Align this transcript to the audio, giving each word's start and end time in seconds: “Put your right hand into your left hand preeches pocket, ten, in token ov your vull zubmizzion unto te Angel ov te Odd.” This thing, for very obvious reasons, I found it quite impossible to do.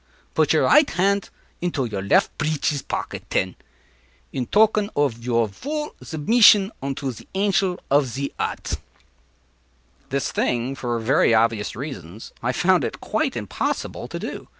“Put 0.33 0.51
your 0.51 0.63
right 0.63 0.89
hand 0.89 1.29
into 1.61 1.85
your 1.85 2.01
left 2.01 2.29
hand 2.31 2.37
preeches 2.39 2.81
pocket, 2.81 3.21
ten, 3.29 3.55
in 4.33 4.47
token 4.47 4.89
ov 4.97 5.23
your 5.23 5.47
vull 5.47 5.93
zubmizzion 6.03 6.71
unto 6.81 7.13
te 7.13 7.27
Angel 7.35 7.79
ov 7.91 8.11
te 8.11 8.33
Odd.” 8.39 8.79
This 10.09 10.31
thing, 10.31 10.73
for 10.73 10.97
very 10.97 11.35
obvious 11.35 11.75
reasons, 11.75 12.33
I 12.41 12.51
found 12.51 12.83
it 12.83 12.99
quite 12.99 13.37
impossible 13.37 14.07
to 14.07 14.17
do. 14.17 14.47